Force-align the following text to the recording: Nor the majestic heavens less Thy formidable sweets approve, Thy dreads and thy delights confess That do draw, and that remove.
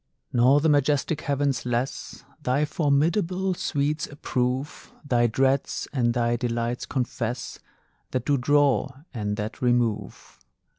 Nor 0.33 0.61
the 0.61 0.67
majestic 0.67 1.21
heavens 1.21 1.63
less 1.63 2.23
Thy 2.41 2.65
formidable 2.65 3.53
sweets 3.53 4.07
approve, 4.07 4.91
Thy 5.07 5.27
dreads 5.27 5.87
and 5.93 6.15
thy 6.15 6.37
delights 6.37 6.87
confess 6.87 7.59
That 8.09 8.25
do 8.25 8.35
draw, 8.35 8.89
and 9.13 9.37
that 9.37 9.61
remove. 9.61 10.39